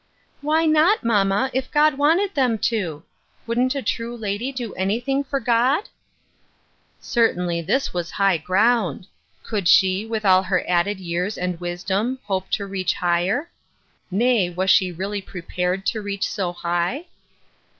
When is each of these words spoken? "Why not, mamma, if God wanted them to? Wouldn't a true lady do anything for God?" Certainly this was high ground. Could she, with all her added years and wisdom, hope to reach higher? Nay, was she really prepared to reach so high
"Why 0.51 0.65
not, 0.65 1.03
mamma, 1.03 1.51
if 1.53 1.69
God 1.69 1.93
wanted 1.93 2.33
them 2.33 2.57
to? 2.73 3.03
Wouldn't 3.45 3.75
a 3.75 3.83
true 3.83 4.17
lady 4.17 4.51
do 4.51 4.73
anything 4.73 5.23
for 5.23 5.39
God?" 5.39 5.89
Certainly 6.99 7.61
this 7.61 7.93
was 7.93 8.09
high 8.09 8.37
ground. 8.39 9.05
Could 9.43 9.67
she, 9.67 10.07
with 10.07 10.25
all 10.25 10.41
her 10.41 10.65
added 10.67 10.99
years 10.99 11.37
and 11.37 11.59
wisdom, 11.59 12.17
hope 12.23 12.49
to 12.49 12.65
reach 12.65 12.95
higher? 12.95 13.51
Nay, 14.09 14.49
was 14.49 14.71
she 14.71 14.91
really 14.91 15.21
prepared 15.21 15.85
to 15.85 16.01
reach 16.01 16.27
so 16.27 16.51
high 16.51 17.05